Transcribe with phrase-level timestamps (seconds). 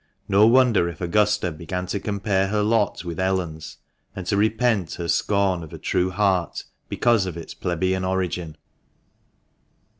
[0.27, 3.77] No wonder if Augusta began to compare her lot with Ellen's,
[4.15, 8.57] and to repent her scorn of a true heart because of its plebeian origin.